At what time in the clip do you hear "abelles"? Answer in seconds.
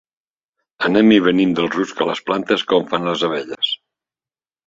3.29-3.77